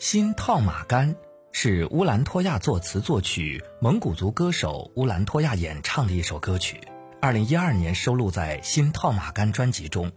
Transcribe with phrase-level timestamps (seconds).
[0.00, 1.14] 新套马杆
[1.52, 6.80] 是乌兰托娅作词作曲、蒙古族歌手乌兰托娅演唱的一首歌曲，
[7.20, 10.10] 二零一二年收录在《新套马杆》专辑中。《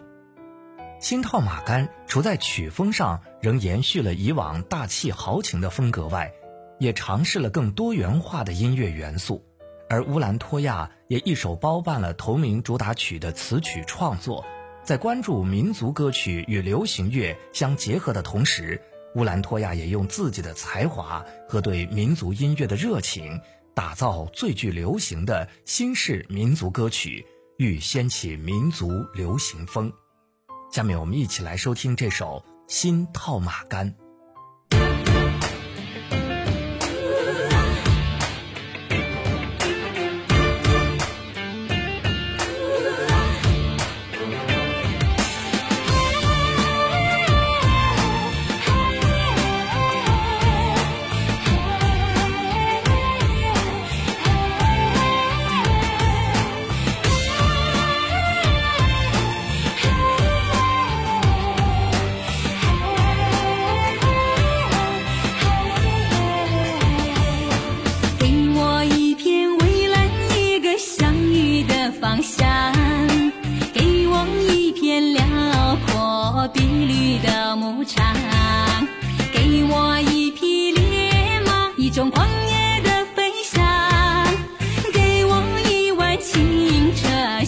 [1.02, 6.32] 新套马杆》除在曲风上仍延续了以往大气豪情的风格外，
[6.80, 9.44] 也尝试了更多元化的音乐元素。
[9.90, 14.46] 而乌兰托娅也一手包办了同名主打曲的词曲创作，
[14.82, 18.82] 在关注民族歌曲与流行乐相结合的同时。
[19.16, 23.40] 乌兰托娅也用自己的才华和对民族音乐的热情，
[23.76, 27.26] 打造最具流行的新式民族歌曲，
[27.58, 29.92] 欲掀起民族流行风。
[30.72, 33.92] 下面我们一起来收听这首《新套马杆》。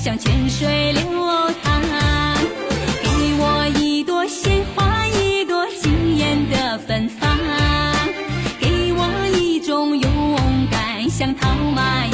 [0.06, 1.02] 像泉水流
[1.64, 1.82] 淌
[3.02, 7.36] 给我一朵鲜花一朵惊艳的芬芳
[8.60, 10.12] 给我一种勇
[10.70, 12.06] 敢像套马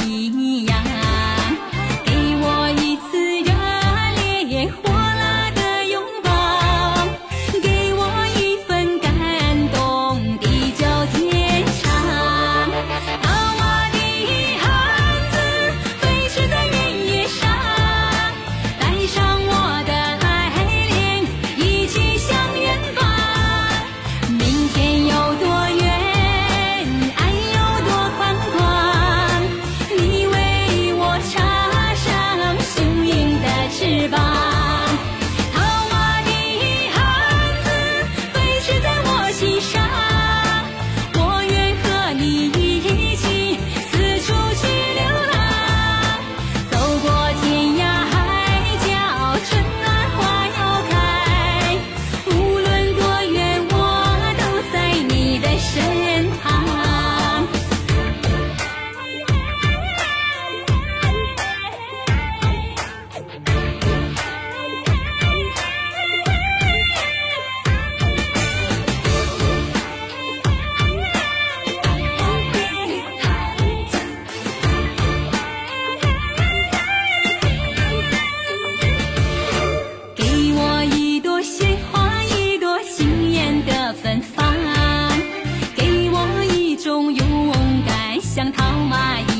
[88.33, 89.30] 像套马。